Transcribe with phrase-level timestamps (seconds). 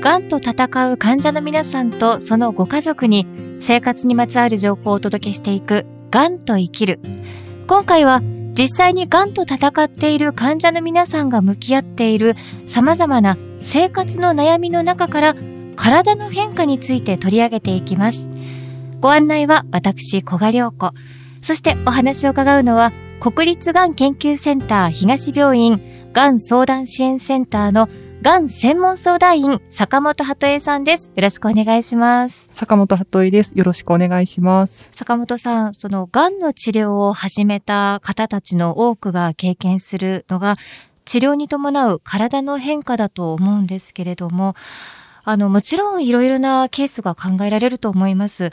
[0.00, 3.26] がんと戦う患者の皆さんとそのご家族に
[3.60, 7.00] 生活にまつわる情報をお届けしていく、がんと生きる。
[7.66, 12.34] 今回は実際にがんと戦っている患者の皆さんが向き合っている
[12.66, 15.34] 様々な生活の悩みの中から
[15.76, 18.26] 体の変化について取り上げていきます。
[19.00, 20.94] ご案内は私、小賀良子。
[21.42, 27.90] そしてお話を伺うのは国立がん研究センター東病院がん相談支援センターの
[28.22, 31.06] がん専門相談員、坂本鳩恵さんです。
[31.16, 32.50] よろしくお願いします。
[32.52, 33.54] 坂本鳩恵です。
[33.56, 34.86] よろしくお願いします。
[34.92, 40.56] 坂本さん、その、がんの治療を始めた方たちの多くが経験するのが、
[41.06, 44.54] 治療に伴う体の変化だと思うんですけれども、
[45.24, 48.50] あの、もちろんいろいろなケースが考えられると思います。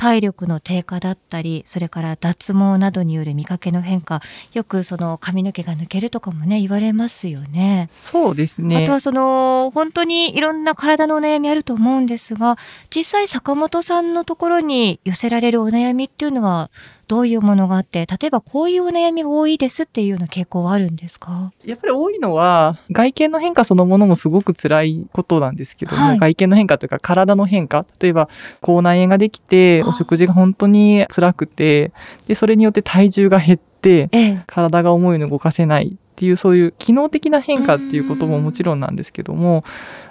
[0.00, 4.22] 体力の低下だったり、それから脱毛などによる見かけの変化、
[4.54, 7.90] よくその髪の毛が抜けるとかもね、言われますよね。
[7.92, 8.78] そうですね。
[8.82, 12.56] あとはその、本当にいろんな体のお悩みあると思うんですが、
[12.88, 16.70] 実際坂本さんのところに寄せられるお悩みっていうのは、
[17.08, 21.52] どういうものがあって、例えばこういうお悩みが多いですっていうような傾向はあるんですか？
[21.64, 28.28] やっぱり多いのは、外見の変化そのものもすごく辛いことなんですけども、はい、外見の変化というか体の変化、例えば
[28.60, 31.92] 口内炎ができて、お食事が本当に辛くて、
[32.26, 39.64] で、それによって体重が減って、ええ、体が思うように動かせないっていう、そういう機能的な変化っていうことももちろんなんですけども、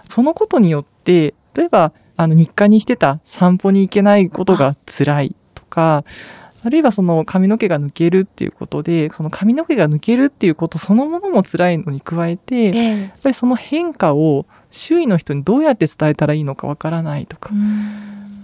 [0.09, 6.03] そのことによって、例えば、あの、日課にしてた散歩に行けないことが辛いとか、
[6.61, 17.51] あるいはその髪の毛が抜けるっていうことで、その髪の毛が抜けるっていうことそのものも辛いのに加えて、えー、やっぱりその変化を周囲の人にどうやって伝えたらいいのかわからないとか、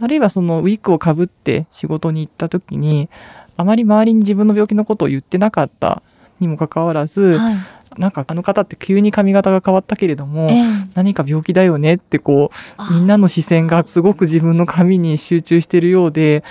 [0.06, 3.10] あるいはそのウィッグをかぶって仕事に行った時に、
[3.58, 6.04] あまり周りに自分の病気のことを言ってなかった
[6.40, 7.56] にもかかわらず、はい、
[7.98, 16.44] なんかあの方って急に髪型が変わったけれども、えー、何か病気だよねってこうみんなの視線がすごく自分の髪に集中しているようで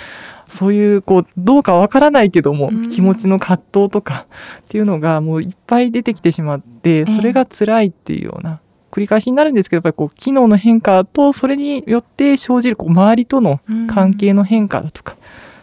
[0.49, 4.27] そういうこうどうかわからないけども、気持ちの葛藤とか
[4.65, 8.61] っていうのがもういっぱい出てきてしまってそれが辛いっていうような。
[8.95, 13.59] 繰り返しになるんですけど、やっぱりこう、機能の変化と、それによって生じる、こう、周りとの
[13.93, 15.17] 関係の変化だとか、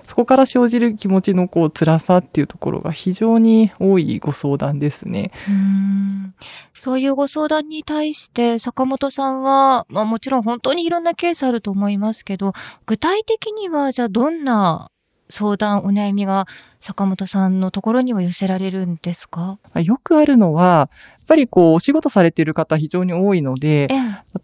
[0.06, 5.32] そこから生じる気持ちのこう辛さっていうところが非常に多いご相談ですね。
[5.48, 6.36] うん
[6.78, 12.52] そういうご相談に対して坂本さんは、まあもちろん本当にいろんなケースあると思いますけど、
[12.86, 14.90] 具体的にはじゃあどんな
[15.32, 16.48] 相談、お悩みが
[16.80, 19.58] 坂本さんのところには寄せられるんですか？
[19.76, 23.88] よくあるのは、やっぱりこう、お仕事されている方非常に多いので、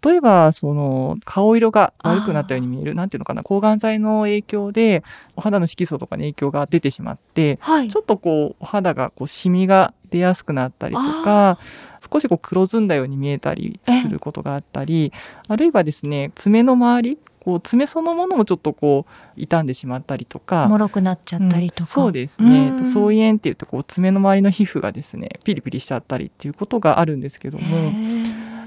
[0.02, 5.02] 例えば、その、顔色が悪くなったように見える、なんていうのかな、抗がん剤の影響で、
[5.36, 11.58] お肌の色素とかに影響が出てしまって、はい、ちょっとこう、お肌がこう、シミが出やすくなったりとか、
[12.10, 15.12] 少しこう黒ずんだように見えたりすることがあったり、
[15.48, 20.68] あるいはですね、爪の周り、こう爪そのものもちょっとこう傷んでしまったりとか。
[20.68, 22.72] 脆くなっちゃったりとか、うん、そうですね。
[22.92, 27.90] 炎っていうとこう爪の周りの皮膚がですねピリピリしちゃったりっていうことがあるんですけども。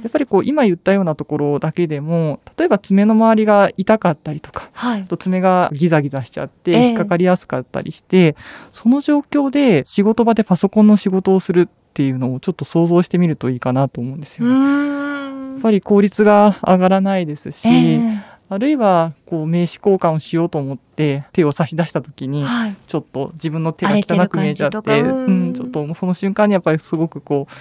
[0.01, 8.35] やっぱりこう今言ったようなところだけでも例えば爪の周りが痛かったりとか、はい、と爪がギザギザしちゃって引っかかりやすかったりして、えー、
[8.73, 15.51] その状況で仕事場でパソコンの仕事をするっていうのをちょっと想像してみるといいかなと思うんですよね。
[15.51, 18.20] やっぱり効率が上がらないですし、えー
[18.51, 22.43] あるいはこう名刺交換をしようと思って手を差し出した時に、
[22.85, 27.53] ちょっと自分の手が汚く見えちゃって、うん、ちょっとその瞬間にやっぱりすごくこう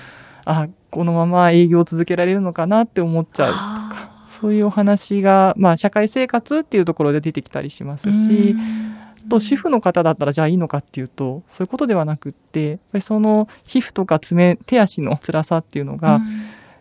[0.46, 8.56] あこのまま営業を続けられるのかなって思っちゃうとかそういうお話が、まあ、社会生活っていうところで出てきたりしますし。
[9.28, 16.20] と主婦の方だったらじゃあいいのかっていうとそういうことではなくってやっぱりその皮膚とか爪手足の辛さっていうのが、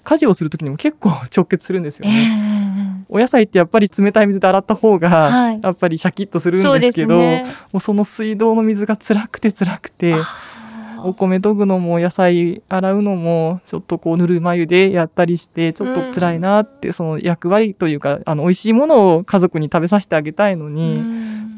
[0.05, 2.53] 家事をする時にも結構 直結するんですよね。
[2.53, 10.15] えーお野菜ってやっぱり冷たい水で洗った方がやっぱりシャキッとするんですけど、はいね、もうその水道の水が辛くて辛くて。
[11.03, 21.01] お米研ぐのも野菜洗うのもちょっとこうぬるま湯でやったりしてちょっと辛いなって、その役割というかあの美味しいものを家族に食べさせてあげたいのに、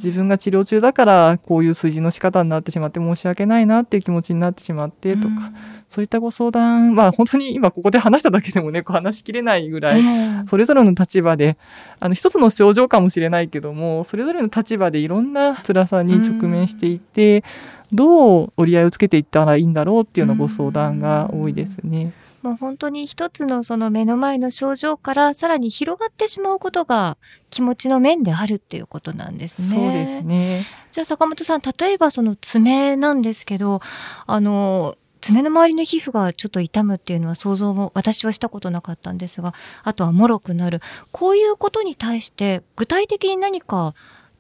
[0.04, 5.52] 自分が治療中だからこういう炊事の仕方になってしまって申し訳ないなっていう気持ちになってしまってとか、
[5.88, 10.02] そういったご相談は本当に今ここで話しただけでもね、こう話しきれないぐらい、
[10.48, 11.58] それぞれの立場で、
[12.00, 17.44] あの一つの症状かもしれないけども、それぞれの立場でいろんな辛さに直面していて、
[17.92, 22.14] どう折り合いをつけていったらいいんだろうっていうようなご相談が多いですね。
[22.42, 27.18] もう本当に一つのその目の前の症状からさらに広がってしまうことが
[27.50, 29.68] 気持ちの面であるっていうことなんですね。
[29.70, 30.66] そうですね。
[30.92, 33.82] じゃあ坂本さん、例えばその爪なんですけど、
[34.26, 39.54] あの、爪の周りの皮膚がちょっと痛むっていうのは想像も私はしたことなかったんですが、
[39.84, 40.82] あとは脆くなる。
[41.12, 43.94] こういうことに対して具体的に何か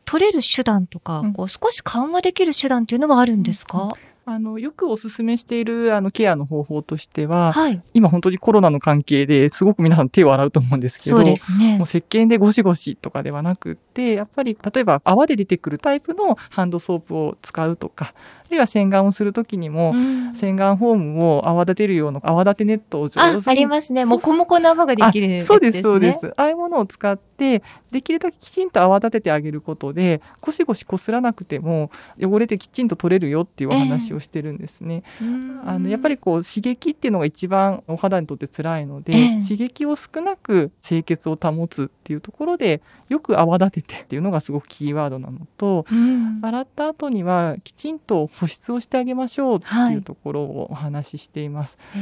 [0.05, 11.37] 取れる手段とか、うん、こう少し緩和できる手段っていうのはあるんですか、うんあのよくお勧めしているあのケアの方法としては、はい、今本当にコロナの関係ですごく皆さん手を洗うと思うんですけど、ね、
[11.77, 18.13] もう石鹸でゴシゴシとかではなくってやっぱり例えば泡で出てくるタイプのハンドソープを使うとか
[18.51, 24.05] るいは洗顔をするときにも、うん、洗顔フォームを泡立てるような泡立てネットを上手にあありますね。
[24.05, 26.33] もこもこの泡ができる、ね、そうですそうです。
[26.37, 31.89] ああいうものを使ってできるだけきちんと泡立ててあげることでゴシゴシこすらなくても
[32.21, 52.01] 汚れてきちんと取れるよっていうお話をしてるんですね、えー、あのやっぱりこう刺激っていうのが一番お肌にとって辛いので、えー、刺激を少なく清潔を保つっていうところでよく泡立ててっていうのがすごくキーワードなのと、うん、洗った後にはきちんと保湿をしてあげましょうっていうところをお話ししています、はい、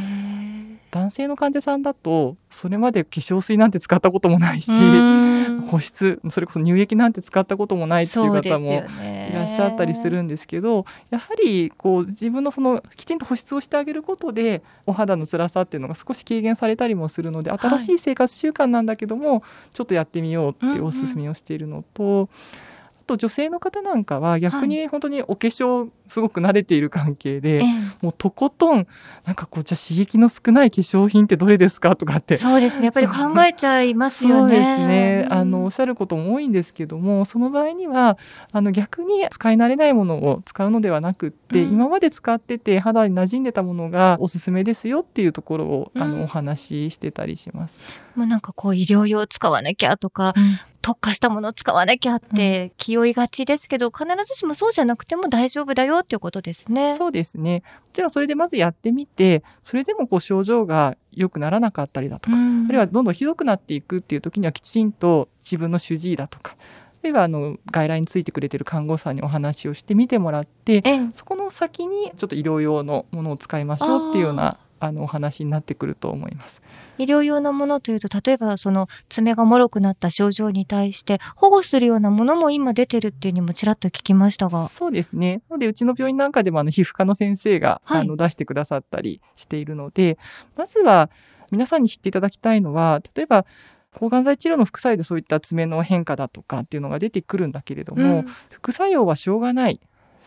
[0.92, 4.72] 男性の患者さんだとそれまで化粧水なんて使ったこともないし
[5.70, 19.42] 保湿それこそ乳液なんて使ったこともないっていう方もいらっしゃったりするんですけどやはりこう自分のそのきちんと保湿をしてあげることでお肌の辛さっていうのが少し軽減されたりもするので新しい生活習慣なんだけども、はい、
[19.74, 22.04] ちょっとやってみようっておすすめをしているのと。
[22.04, 22.30] うんうん
[23.10, 27.68] と女性の方なんかは逆に本当にお化粧すごく慣れている関係で、はい、
[28.02, 28.88] もうとことん
[29.26, 32.86] なんかこうじゃあ刺激の少ない化粧品ってどれですかとかってそうですね。
[32.86, 34.56] やっぱり考えちゃいますよね。
[34.56, 38.18] そうですね、あのおっしゃることも多いんですけどもその場合には
[38.52, 47.80] あの逆に使い慣れないものを使うのではなくって、うん、今まで使ってて肌に馴染んでたものがおすすめですよっていうところを、あのお話ししてたりします。
[48.16, 56.96] もうなんかこう医療用使わなきゃとか、うん、特化したものを使わなきゃって気負いがちですけど、必ずしもそうじゃなくても大丈夫だよっていうことですね。
[56.98, 57.64] そうですね。
[57.88, 66.56] もちろんそれでまずやってみて、それでもこう症状が良くならなかったりだとか、うん、あるいはどんどんひどくなっていくっていう時にはきちんと自分の主治医だとか、
[67.02, 70.84] あるいはあの外来についてくれてる看護師さんにお話をしてみてもらって、
[71.14, 76.62] そこの先にちょっと医療用のものを使いましょうっていうようなあのお話になってくると思います。
[76.98, 84.68] 医療用のものというと、例えばその爪が脆くなった症状に対して保護するようなものも今出てるっていうにもちらっと聞きましたが。
[84.68, 85.42] そうですね。
[85.50, 90.18] なので、うちの病院なんかでもあの皮膚科の先生が、はい、あの出してくださったりしているので、
[90.56, 91.10] まずは
[91.52, 93.46] 皆さんに知っていただきたいのは、例えば、
[93.92, 99.80] 抗がん剤治療の副作用でそういった爪の変化だとかっていうのが出てくるんだけれども、うん、副作用はしょうがない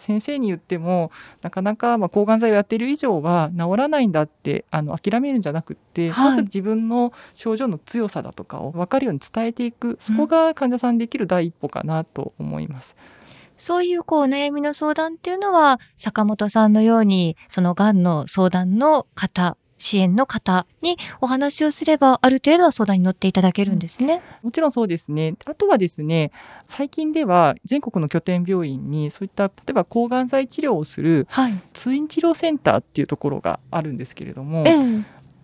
[0.02, 1.10] 先生に言っても
[1.42, 12.96] なかなかま抗がん剤をやっている以上は治らないんだってあの諦めるんじゃなくって、はい、まず自分の症状の強さだとかを分かるように伝えていくそこが患者さんできる第一歩かなと思います。
[13.16, 13.22] うん
[13.62, 24.22] そういうこう悩みの相談っていうのは、坂本さんのように、そのがんの相談の方支援の方にお話をすれば、ある程度は相談に乗っていただけるんですね。
[24.42, 25.34] もちろんそうですね。
[25.44, 26.30] あとはですね、
[26.66, 31.26] 最近では全国の拠点病院にそういった例えば抗がん剤治療をする
[31.74, 34.64] 通院治療センターっていうところがあるんですけれども、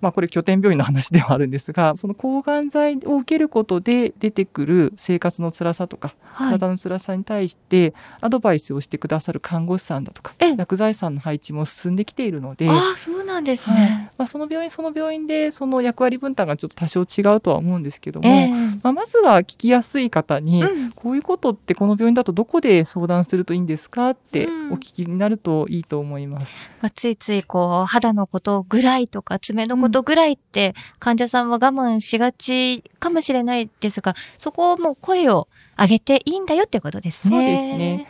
[0.01, 26.55] まあ、これ拠点病院の話ではあるんですがその抗がん剤を受けることで出てくる生活の辛さとか、はい、体の辛さに対してアドバイスをしてくださる看護師さんだとか薬剤師さんの配置も進んできているのであそうなんですね、はい、まあ、その病院その病院でその役割分担がちょっと多少違うとは思うんですけども、えー、まあ、まずは聞きやすい方に、うん、こういうことってこの病院だとどこで相談するといいんですかってお聞きになるといいと思います。
[26.81, 37.37] まあ、ついついこう肌のことぐらいとか爪のことぐらいって患者さんは我慢しがちかもしれないですが、そこをもう声を上げていいんだよってことですね。
[37.37, 38.07] そうですね。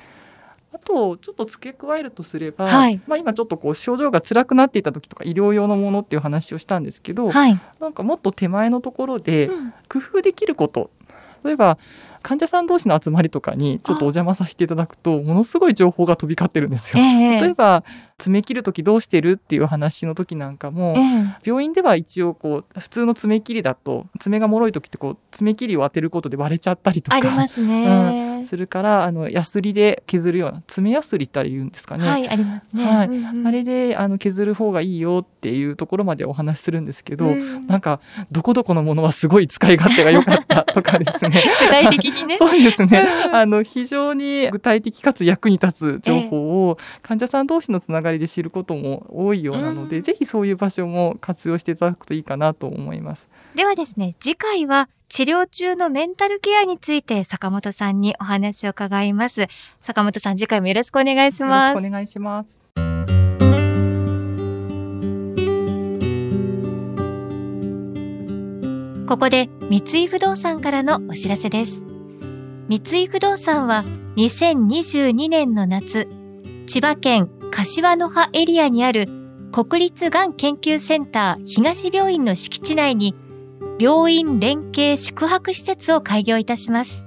[0.70, 9.48] あとちょっと付け加えるとすれば、はい、まあ、今ちょっとこう症状が辛くなっていた時とか医療用のものっていう話をしたんですけど、はい、なんかもっと手前のところで
[9.88, 10.90] 工夫できること、
[11.42, 11.78] うん、例えば
[12.22, 17.02] 患者さん同士の集まりとかにちょっとお邪魔させていただくとものすごい情報が飛び交ってるんですよ。
[17.02, 17.84] えー、例えば
[18.18, 32.08] 爪切る時どうしてるっていう話の時なんかも、えー、病院では一応こう普通の爪切りだと爪が脆い時ってこう爪切りを当てることで割れちゃったりとかありますね、うん、するからあのヤスリで削るような爪ヤスリって言うんですかね。
[32.08, 32.84] はいありますね。
[32.84, 38.00] はい、うんうん、あれであの削る方がいいよっていうところまでお話しするんですけど、うん、なんか
[38.32, 41.42] どこどこのものはすごい使い勝手が良かったとかですね。
[41.60, 42.36] 具体的にね。
[42.36, 43.06] そうですね。
[43.32, 53.28] あの非常に具体的かつ役に立つ情報を患者さん同士のつながりで知ることも多いようなので、ぜひそういう場所も活用していただくといいかなと思います。
[53.54, 59.46] ではですね、次回は治療中のメンタルケアについて坂本さんにお話を伺います。
[59.80, 61.68] 坂本さん、次回もよろしくお願いします。
[61.70, 62.62] よろしくお願いします。
[69.08, 71.87] ここで三井不動産からのお知らせです。
[72.68, 73.82] 三井不動産は
[74.16, 76.06] 2022年の夏、
[76.66, 79.08] 千葉県柏の葉エリアにある
[79.52, 83.14] 国立がん研究センター東病院の敷地内に
[83.78, 87.02] 病院連携宿泊施設を開業いたします。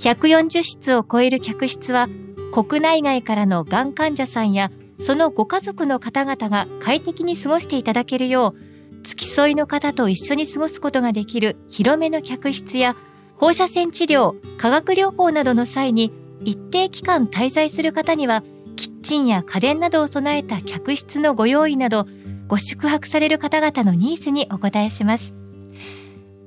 [0.00, 2.08] 140室を超える客室は
[2.52, 12.96] 国内外からのがん患者さんやそのご家族の方々が快適に過ごしていただけるよう付き添いの方と一緒に過ごすことができる広めの客室や
[13.38, 16.12] 放射線治療、化学療法などの際に
[16.44, 18.42] 一定期間滞在する方には
[18.76, 22.06] キッチンや家電などを備えた客室のご用意など
[22.48, 25.34] ご宿泊される方々のニーズにお答えします。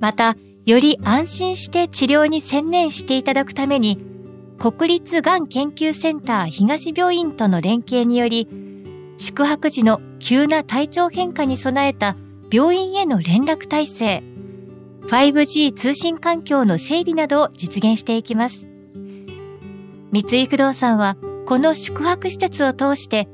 [0.00, 3.98] また、より安心して治療に専念していただくために
[4.58, 8.48] 国立がん研究センター東病院との連携により、
[9.16, 12.16] 宿泊時の急な体調変化に備えた
[12.50, 14.22] 病院への連絡体制、
[15.08, 18.66] 5G 通信環境の整備などを実現していきます。
[20.10, 21.16] 三井不動産は、
[21.46, 23.28] この宿泊施設を通して、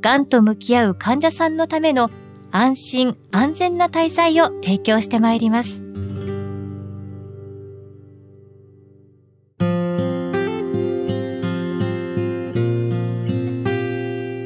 [0.00, 2.10] がんと向き合う患者さんのための
[2.50, 5.83] 安心安全な滞在を提供してまいります。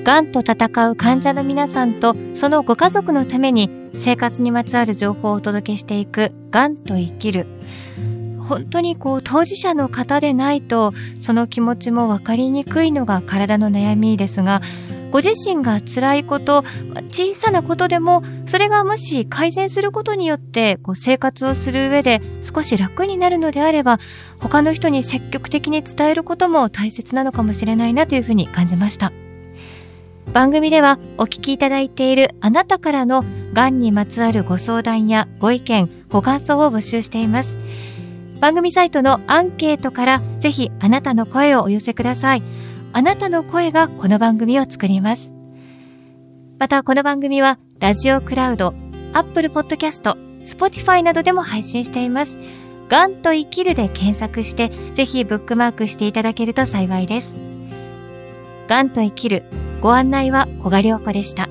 [0.09, 7.47] がんと闘う患者の皆さんとそのご家族のために生活にまつわる情報をお届けしていくがんと生きる。
[8.41, 14.63] 本当にこう当事者の方でないとその気持ちも分かりにくいのが体の悩みですが
[15.11, 16.65] ご自身が辛いこと
[17.11, 23.99] 小さなことでもそれがもし改善することによってこう生活をする上で少し楽になるのであれば
[24.39, 29.13] 他の人に積極的に伝えることも大切なのかもしれないなというふうに感じました。
[30.33, 37.57] 番組ではお聞きいただいているあなたからのがんにまつわるご相談やご意見、ご感想を募集しています。
[38.41, 42.43] 番組サイトのアンケートからぜひあなたの声をお寄せください。
[42.93, 45.33] あなたの声がこの番組を作ります。
[46.59, 48.75] またこの番組はラジオクラウド、
[49.15, 52.39] Apple Podcast、Spotify などでも配信しています。
[52.89, 57.35] がんと生きるで検索してぜひブックマークしていただけると幸いです。
[58.69, 59.45] がんと生きる
[59.81, 61.49] ご案内は小賀良子でした。